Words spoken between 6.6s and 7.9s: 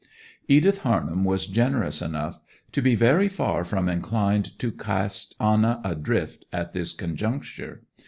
this conjuncture.